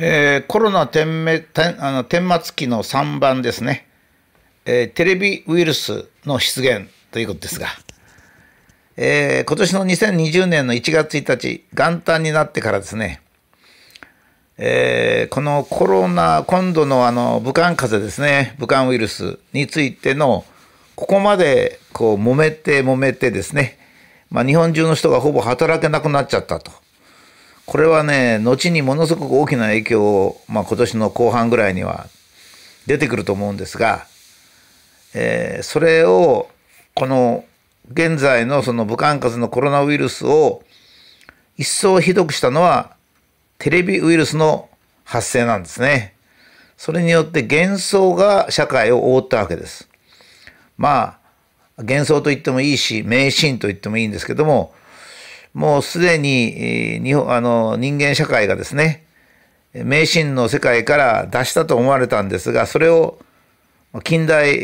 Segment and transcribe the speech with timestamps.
[0.00, 3.88] えー、コロナ点め点あの顛末期の3番ですね、
[4.64, 7.66] えー、テレビウイルスの出現ということですが、
[8.96, 13.20] えー、今年の2020年の1月1日元旦になってからですね、
[14.56, 18.54] えー、このコロナ今度のあの武漢風邪ですね。
[18.58, 20.44] 武漢ウイルスについての
[20.94, 23.80] ここまでこう揉めて揉めてですね、
[24.30, 26.70] まあ、日本中の人がほぼ働けなくなっちゃったと。
[27.68, 32.06] これはね、後にものすごく大きな影響を、まあ、今年の後半ぐらいには
[32.86, 34.06] 出てくると思うんですが、
[35.14, 36.48] えー、それを、
[36.94, 37.44] この
[37.92, 40.62] 現在のその武漢風のコロナウイルスを
[41.58, 42.96] 一層ひどくしたのは
[43.58, 44.70] テレビウイルスの
[45.04, 46.14] 発生なんですね。
[46.78, 49.90] それによって幻想が社会を覆ったわけです。
[50.78, 51.18] ま
[51.76, 54.72] あ、幻想と言ってもいいし、迷信と言ってもいいんですけども、
[55.58, 59.04] もうすでに日本あの人間社会がですね
[59.74, 63.18] 迷信の世界から脱したと思われたんですがそれを
[64.04, 64.54] 近代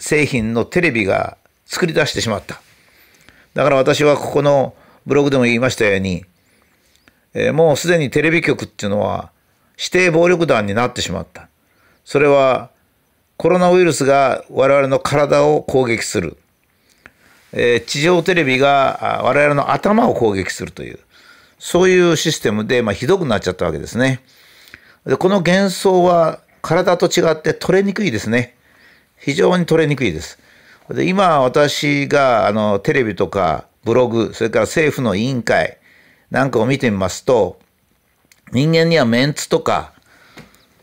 [0.00, 2.60] 製品のテレビが作り出してしまった。
[3.54, 4.74] だから私はここの
[5.06, 6.26] ブログでも言いましたように
[7.54, 9.30] もうすでにテレビ局っていうのは
[9.78, 11.48] 指定暴力団になってしまった。
[12.04, 12.68] それは
[13.38, 16.36] コロナウイルスが我々の体を攻撃する。
[17.56, 20.98] えー、地上テレビが我々の頭を攻撃するという、
[21.58, 24.20] そういうシステムで、まあ、ひどくなっちゃったわけですね。
[25.06, 28.56] でこの幻想は体と違って取れにくいですね。
[29.18, 30.38] 非常に取れにくいです。
[30.90, 35.78] で今私があのテレビとかブログ、それから政府の委員会
[36.30, 37.60] なんかを見てみますと、
[38.52, 39.92] 人間にはメンツとか、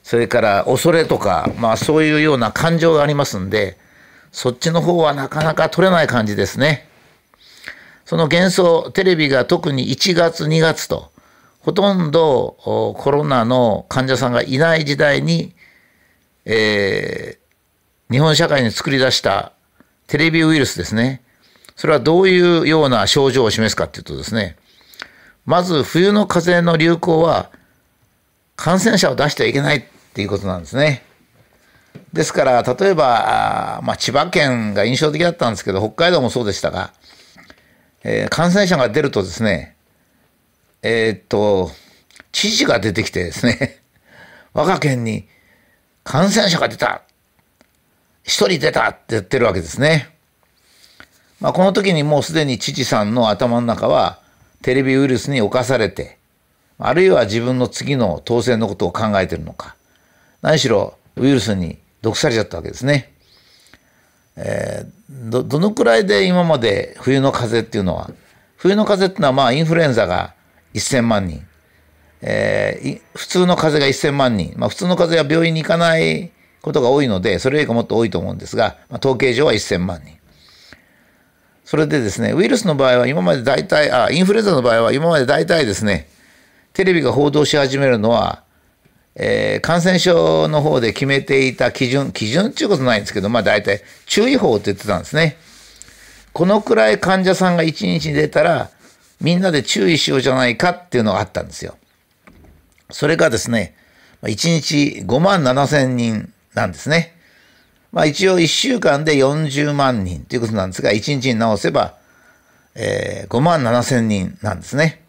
[0.03, 3.77] それから恐れとか、まあそういうような感情がありますんで、
[4.31, 6.87] そっちの方はなかなか取れない感じですね。
[8.05, 11.11] その幻想、テレビが特に1月、2月と、
[11.59, 12.57] ほとんど
[12.97, 15.53] コロナの患者さんがいない時代に、
[16.45, 19.53] えー、日本社会に作り出した
[20.07, 21.21] テレビウイルスですね。
[21.75, 24.57] それはどういうような症状を示すかっていうとですね、
[25.45, 27.49] まず冬の風邪の流行は
[28.55, 31.03] 感染者を出してはいけないっていうことなんですね。
[32.13, 36.93] ですから、例えば、まあ、千葉県が印象的だったんですけど、北海道もそうでしたが、
[38.03, 39.75] えー、感染者が出るとですね、
[40.81, 41.71] えー、っと、
[42.31, 43.79] 知事が出てきてですね、
[44.53, 45.27] 我が県に
[46.03, 47.03] 感染者が出た
[48.23, 50.09] 一人出たって言ってるわけですね。
[51.39, 54.19] まあ、この時にもうすでに知事さんの頭の中は
[54.61, 56.17] テレビウイルスに侵されて、
[56.77, 59.75] あるいは自分の次の当選のことを考えてるのか、
[60.41, 63.13] 何しろウイルスに毒されちゃったわけですね。
[64.35, 68.09] えー、どどのくらいで今まで冬の風邪っていうのは
[68.57, 70.33] 冬の風邪っていうのはまあインフルエンザが
[70.73, 71.45] 1000万人、
[72.21, 80.17] えー、普通の風邪が1000万人、まあ、普通の風邪は病院に行かないことが多いのでそれよりかもっと多いと思うんですが、まあ、統計上は1000万人。
[81.65, 86.09] それでですねウイルスの場合は今まで大体あインフルエンザの場合は今まで大体ですね
[86.73, 88.43] テレビが報道し始めるのは
[89.15, 95.37] えー、感染症の方で決めていた基準、基準っていうことないんですけど、まあ大体注意報って言ってたんですね。
[96.33, 98.69] このくらい患者さんが1日に出たら、
[99.19, 101.77] みんなで注意しようじゃないかっていうのがあったんですよ。
[102.89, 103.75] それがですね、
[104.23, 104.27] 1
[104.61, 107.15] 日5万7千人なんですね。
[107.91, 111.95] まあ一応1週間で40万人ということなんですが、1日に直せば、
[112.75, 115.00] えー、5万7千人なんですね。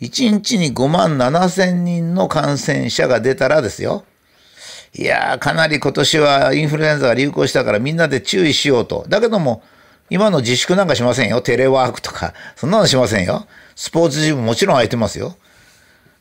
[0.00, 4.04] 1日に5万7千人の感染者が出たらですよ。
[4.94, 9.04] いやー、かなり今年はインフルエンザが流行したからみんなで注意しようと。
[9.08, 9.62] だけども、
[10.10, 11.42] 今の自粛なんかしませんよ。
[11.42, 12.32] テレワークとか。
[12.56, 13.46] そんなのしませんよ。
[13.76, 15.36] スポーツジムもちろん空いてますよ。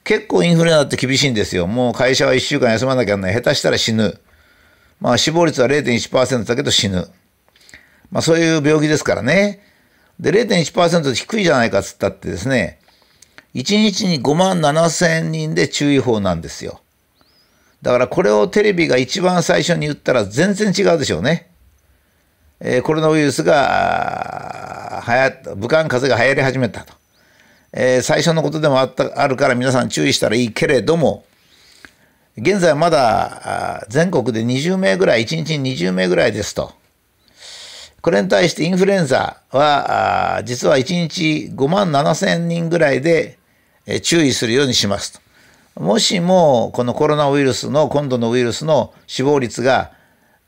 [0.04, 1.68] 結構インフルエンザって厳しいんですよ。
[1.68, 3.44] もう会社は1週間休まなきゃならない。
[3.44, 4.20] 下手したら死ぬ。
[5.00, 7.08] まあ死亡率は0.1%だけど死ぬ。
[8.12, 9.62] まあそういう病気ですからね。
[10.20, 12.77] で、0.1%低いじゃないかっつったってですね、
[13.57, 16.80] 1日に5万7千人で注意報なんですよ。
[17.81, 21.50] だからこれをテレビが一番最初に言ったら全然違うでしょうね。
[22.59, 26.94] えー、コロナウイルスが流行った、武漢風邪が流行り始めたと。
[27.74, 31.25] えー、最初のことでもあったあるから皆さん注意したらいいけれども、
[32.38, 36.74] 現在まだ全国で20名ぐらい、1日に20名ぐらいですと。
[38.01, 43.37] これに対してインフルエンザは、実は1日5万7千人ぐらいで
[44.01, 45.13] 注意するようにします
[45.75, 45.81] と。
[45.81, 49.92] もしもこのコロナウイルスの今度のウイルスの死亡率が、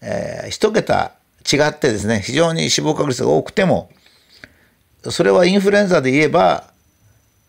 [0.01, 1.13] えー、1桁
[1.51, 3.91] 違ってですね非常に死亡確率が多くても
[5.03, 6.71] それはインフルエンザで言えば、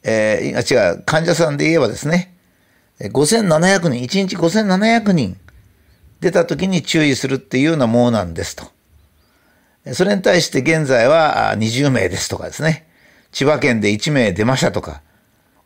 [0.03, 2.35] えー、違う患者さんで言えばですね
[3.09, 5.39] 5700人、1日5700人
[6.21, 8.71] 出た時に注意するっていうようなものなんですと。
[9.95, 12.87] それに対して現在は20名ですとかですね。
[13.33, 15.01] 千葉県で1名出ましたとか。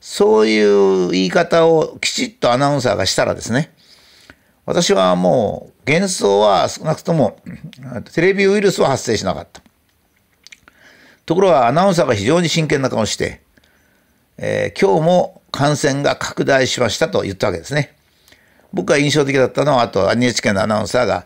[0.06, 0.60] そうい
[1.06, 3.72] う言い方をきちっとアナウンサーがしたらですね。
[4.66, 7.38] 私はもう幻想は少なくとも
[8.12, 9.62] テレビウイルスは発生しなかった。
[11.24, 13.40] ところがアナウンサーが非常に真剣な顔をして、
[14.36, 17.96] えー、今日も感染が拡大しましたと言ったわけですね。
[18.74, 21.24] 僕が印象的だったのは、あと NHK のアナウンサーが、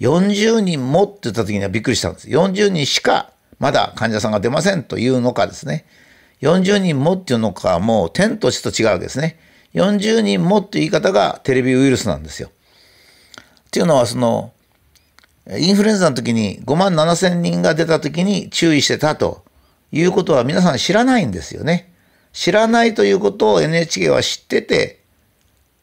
[0.00, 2.28] 40人もって言った時にはびっくりしたんです。
[2.28, 5.84] 40人しかまだ患者さんが出ませんというのかですね。
[6.40, 9.38] 40人もっていうのか、もう天と地と違うわけですね。
[9.74, 12.48] 40人もっていう言い方がテレビウイルスなんですよ。
[12.48, 14.52] っていうのは、その、
[15.58, 19.44] インフルエンザの時に5万7千人が出た時に注意してたと
[19.92, 21.92] いうことは皆さん知らないんですよね。
[22.32, 25.00] 知らないということを NHK は知ってて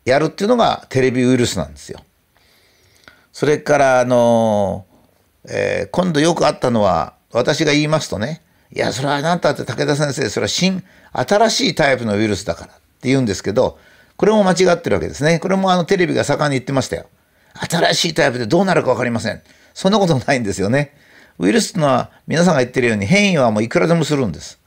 [0.04, 2.00] やるっていうのがテレビウイルスなんですよ。
[3.32, 4.86] それからあの、
[5.48, 8.42] えー、今度よくあったのは私が言いますとね
[8.74, 10.84] いやそれはあなたって武田先生それは新
[11.14, 13.78] 新しいタイプのウイルスだからって言うんですけど
[14.22, 15.40] これも間違ってるわけですね。
[15.40, 17.08] これもあのテレビが盛んに言ってましたよ。
[17.56, 19.42] 新しいタイプでどうなるか分かりません。
[19.74, 20.96] そんなことないんですよね。
[21.40, 24.60] ウイルスってのは皆さんが言ってるように変異はもういくらでもするんです。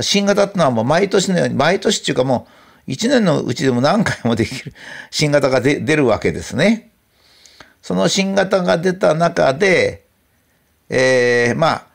[0.00, 2.48] 新型ってのはもう毎年のように、毎年っていうかも
[2.88, 4.72] う1年のうちでも何回もできる
[5.10, 6.90] 新型が出るわけですね。
[7.82, 10.06] その新型が出た中で、
[10.88, 11.86] えー、まあ、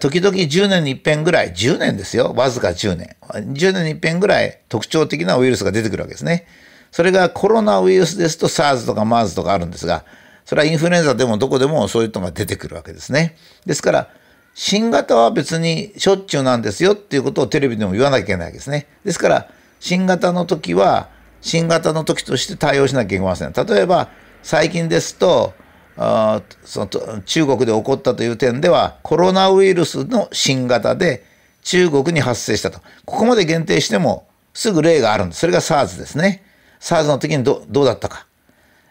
[0.00, 3.16] 時々10年に一遍ぐらい、10年ですよ、わずか10年。
[3.28, 6.46] 10年に一遍ぐらい特徴的なウイルスが出てくるわけですね。
[6.92, 10.04] それがコロナウイルスですと SARS とか MERS とかあるんですが、
[10.44, 13.36] それはインフルエンザでもどこでもそういうのが出てくるわけですね。
[13.66, 14.08] ですから、
[14.54, 18.86] 新型は別にしょっちゅうなんですよっていうことをテレビでも言わなきゃいけないわけですね。
[19.04, 19.48] ですから、
[19.80, 21.08] 新型の時は、
[21.40, 23.52] 新型の時として対応しなきゃいけません。
[23.52, 24.10] 例えば、
[24.44, 25.52] 最近ですと、
[25.96, 31.24] あその中国で起こったという点では、コロナウイルスの新型で
[31.62, 32.80] 中国に発生したと。
[33.04, 35.40] ここまで限定しても、すぐ例があるんです。
[35.40, 36.42] それが SARS ですね。
[36.80, 38.26] SARS の時にどどうだったか。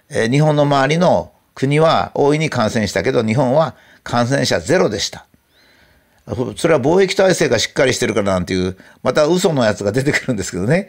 [0.10, 5.26] えー、日本の周りの国は大いに感染したけど、日本は感染者ゼロでした。
[6.56, 10.88] それは貿易体制がしっかりしてるからなんていう、また嘘のやつが出てくるんですけどね。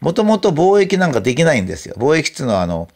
[0.00, 1.94] もともと貿易なんかできないんですよ。
[1.98, 2.88] 貿易っていうのは、あの、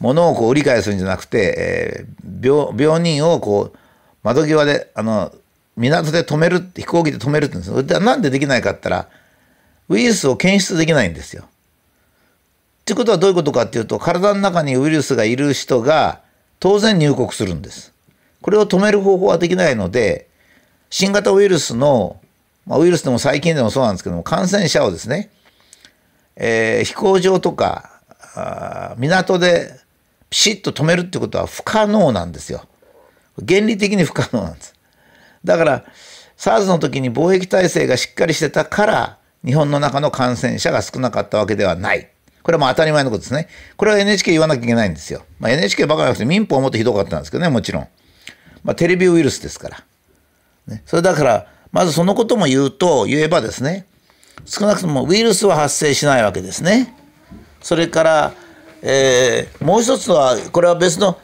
[0.00, 3.78] 物をこう売り買いするんじゃなくて、えー、病病人をこう、
[4.22, 5.32] 窓際で、あの、
[5.76, 8.00] 港で止める、飛行機で止めるって言うんです。
[8.00, 9.08] なんでできないかって言ったら、
[9.88, 11.44] ウイルスを検出できないんですよ。
[11.44, 16.20] ってことはどういうことかっていうと、体の中にウイルスがいる人が
[16.60, 17.92] 当然入国するんです。
[18.42, 20.28] これを止める方法はできないので、
[20.90, 22.20] 新型ウイルスの、
[22.66, 25.30] まあ、ウイルスでも細菌でもそうなんですけども、感染者をですね、
[26.36, 28.00] えー、飛行場とか
[28.36, 29.78] あ港で
[30.34, 32.64] ピシッと止めるってことは不可能なんですよ。
[33.46, 34.74] 原理的に不可能なんです。
[35.44, 35.84] だから、
[36.36, 42.10] SARS の時に貿易体制がしっかりしてたから、日本の中の感染者が少なかったわけではない。
[42.42, 43.46] これはもう当たり前のことですね。
[43.76, 45.24] これは NHK 言わなきゃいけないんですよ。
[45.38, 47.88] まあ、NHK ばかじゃなくて民法もっとひどかったんですけどね、もちろん。
[48.64, 49.84] まあ、テレビウイルスですから。
[50.66, 53.86] ね、それだから、まずそのことも言うと、言えばですね、
[54.46, 56.92] 少なくともウイルスは発生しないわけですね。
[57.62, 58.34] それから、
[58.86, 61.18] えー、もう一つは、これは別の、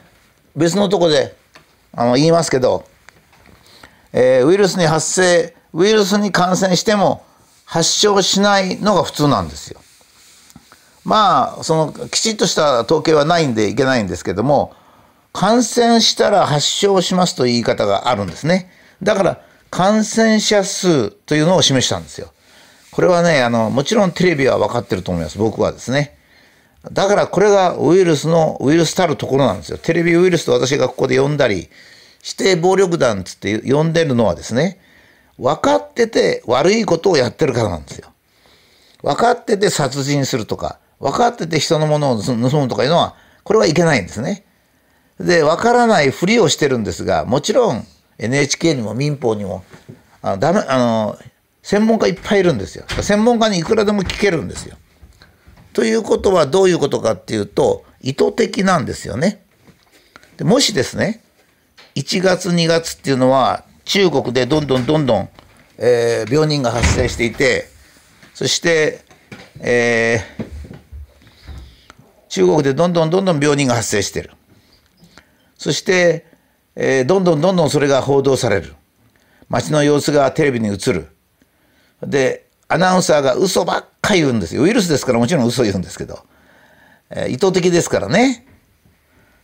[0.55, 1.35] 別のとこで
[1.93, 2.85] あの言いますけど、
[4.13, 7.23] えー、ウイルスに発生、ウイルスに感染しても
[7.65, 9.79] 発症しないのが普通なんですよ。
[11.05, 14.73] まあ、そのきちっとした統計はないんでいけないんですけども、
[15.31, 18.71] 感染したら発症しますという言い方があるんですね。
[19.03, 22.33] だから感染者数というのを示したんですよ。
[22.89, 25.37] これはね、あの、もちろんテレビは分かってると思います。
[25.37, 26.17] 僕はですね。
[26.89, 29.77] だからこれがウイルスの、ウイルスたるところなんですよ。
[29.77, 31.69] テレビウイルスと私がここで呼んだり、
[32.23, 34.79] 指定暴力団つって呼んでるのはですね、
[35.37, 38.09] 分かってて悪いことをやってるからなんですよ。
[39.03, 44.45] 分かってて殺人するとか、分かってて人のものを盗むとかいうのは、これはいけないんですね。
[45.19, 47.85] で、分からないふりをしてるんですが、もちろん
[48.21, 49.63] NHK にも民法にも
[50.21, 51.17] あのダメあの
[51.63, 54.77] 専門家いっぱいいるんですよ専門家にいくらでも聞けるんですよ。
[55.73, 59.43] ということはどういうことかっていうと意図的なんですよね。
[60.37, 61.23] でもしですね
[61.95, 65.29] 1月2月っていうのは中国でどんどんどんどん、
[65.77, 67.67] えー、病人が発生していて
[68.33, 69.01] そして、
[69.59, 70.45] えー、
[72.29, 74.31] 中国でどんどんどんどん病人が発生してる。
[75.57, 76.31] そして
[76.75, 78.75] えー、どんどんどんどんそれが報道される。
[79.49, 81.09] 街の様子がテレビに映る。
[82.01, 84.63] で、アナウンサーが嘘ばっか言うんですよ。
[84.63, 86.19] ウイルスですからもちろん嘘言うんですけど。
[87.11, 88.47] えー、意図的ですからね。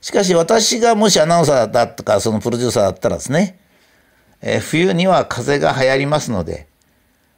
[0.02, 3.60] しかし私がもしアナウンサーだとかそのプロデューサーだったらですね、
[4.42, 6.68] えー、冬には風が流行りますので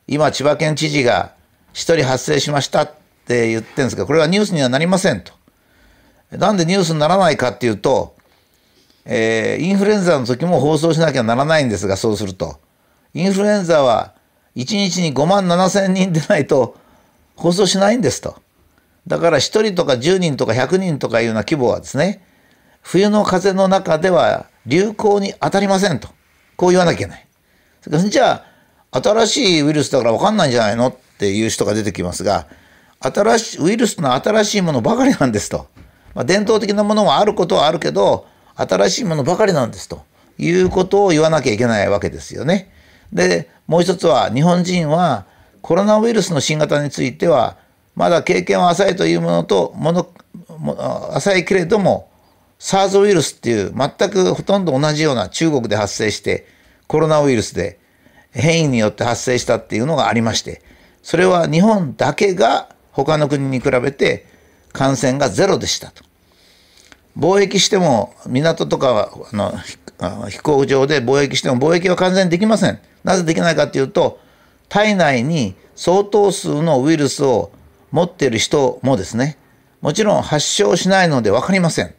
[0.08, 1.34] 今千葉県知事が
[1.74, 2.92] 1人発生しましたっ
[3.26, 5.34] て言ってるんですがこれはニュースにはなりませんと。
[6.32, 8.16] なんでニュースにならないかっていうと、
[9.06, 12.60] えー、インフルエンザの時も放送しなきゃならないんですがそうすると
[13.16, 14.14] インフルエンザは
[14.56, 16.78] 1日に5万7千人でないと
[17.40, 18.36] 放送しないんですと。
[19.08, 22.22] だから1人とか10人とか100人とかいうような規模はですね
[22.82, 26.10] 冬の風の中では流行に当たりませんと。
[26.56, 27.26] こう言わなきゃいけない。
[28.10, 28.44] じゃ
[28.92, 32.48] あ、新しいウイルスだから分かんないんじゃないのっていう人が出てきますが、
[33.00, 35.68] 新しい、ウイルスの新しいものばかりなんですと。
[36.14, 40.04] まあ、伝統的なものはあることはあるけど、新しいものばかりなんですと
[40.38, 42.72] いうことを言わなきゃいけないわけですよね。
[43.14, 45.26] で、もう一つは、日本人は
[45.62, 47.58] コロナウイルスの新型については、
[47.96, 50.08] まだ経験は浅いというものと、もの、
[51.14, 52.10] 浅いけれども、
[52.60, 56.46] SARS ウイルスっていう全くほとんど同じような中国で発生して
[56.88, 57.80] コロナウイルスで
[58.32, 60.62] 変異によって発生したっていうのがありまして
[61.02, 64.28] それは日本だけが他の国に比べて
[64.74, 66.04] 感染がゼロでしたと。
[67.18, 72.80] 貿易しても港とかあの飛行場で貿易しても貿易は完全にできません。
[73.04, 74.20] なぜできないかっていうと
[74.70, 77.52] 体内に相当数のウイルスを
[77.92, 79.38] 持っている人もですね
[79.82, 81.94] もちろん発症しないので分かりません。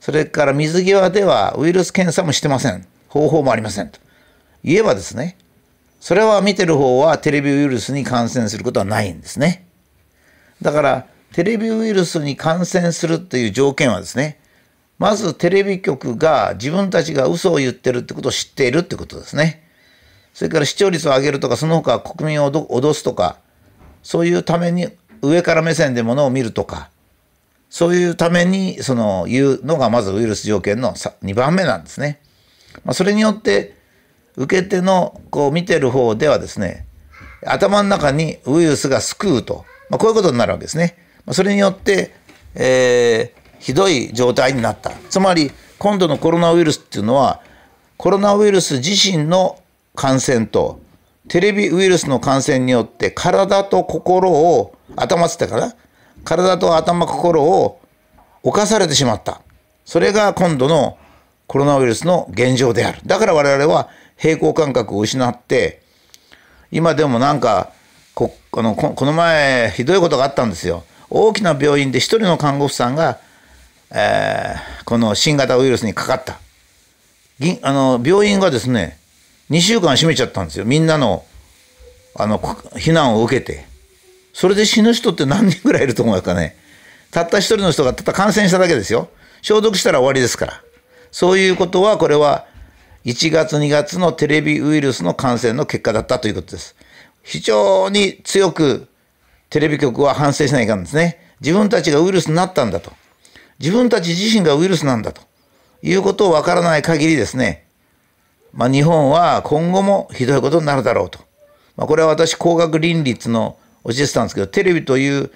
[0.00, 2.86] それから水際ではウイルス検査もしてません。
[3.08, 3.98] 方法もありませんと。
[4.64, 5.36] 言えばですね、
[6.00, 9.66] それは見てる方はテレビウイルスに感染することはないんですね。
[10.62, 14.40] だからテレビウイルスに感染するという条件はですね、
[14.98, 19.65] まずテレビ局が自分たちが嘘を言ってるってことを知っているってことですね。
[20.36, 23.38] それから視聴率を上げるとか、その他国民を脅すとか、
[24.02, 24.88] そういうために
[25.22, 26.90] 上から目線でものを見るとか、
[27.70, 32.20] そういうためにその言うのがまずウイルス条件の2番目なんですね。
[32.84, 33.78] まあ、それによって
[34.36, 36.86] 受け手のこう見てる方ではですね
[37.46, 40.98] 頭の中にウイルスが救うと、まあ、こういうことになるわけですね。
[41.24, 42.14] まあ、それによって、
[42.54, 44.90] えー、ひどい状態になった。
[45.08, 47.40] つまり今度のコロナウイルスっていうのは
[47.96, 49.58] コロナウイルス自身の
[49.96, 50.80] 感染と
[51.28, 55.74] テレビウイルスの感染によって体と心を頭つってかな？
[56.24, 57.80] 体と頭心を
[58.44, 59.40] 侵されてしまった。
[59.84, 60.98] それが今度の
[61.48, 63.00] コロナウイルスの現状である。
[63.04, 65.82] だから我々は平衡感覚を失って、
[66.70, 67.72] 今でもなんか
[68.14, 70.84] ここのこの前ひどいことがあったんですよ。
[71.10, 73.18] 大きな病院で一人の看護婦さんが、
[73.92, 76.38] えー、この新型ウイルスにかかった。
[77.62, 78.98] あの病院がですね
[79.50, 81.24] 2週間閉めちゃったんですよみんなの
[82.14, 83.66] あの避難を受けて
[84.36, 86.56] それで死ぬ人って何人ぐらいいると思いますかね。
[87.10, 89.08] たった一人の人がたった感染しただけですよ。
[89.40, 90.62] 消毒したら終わりですから。
[91.10, 92.44] そういうことは、これは
[93.06, 96.76] 1月2月のテレビウイルスの感染の結果だったということです。
[97.22, 98.88] 非常に強く
[99.48, 101.18] テレビ局は反省しないかんですね。
[101.40, 102.92] 自分たちがウイルスになったんだと。
[103.58, 105.22] 自分たち自身がウイルスなんだと
[105.82, 107.64] いうことをわからない限りですね、
[108.52, 111.18] まあ、日本は今後もひどいことになるだろうと。
[111.76, 115.30] まあ、これは私、工学倫理の教えてたんですけど、テレビという、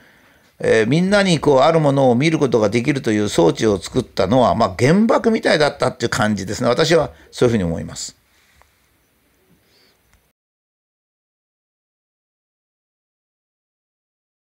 [0.59, 6.69] えー、みんなにこうあるものを見ることができるという装置を作ったのは、まあ、原爆みたいだったっていう感じですね。
[6.69, 8.20] 私はそういうふうに思います。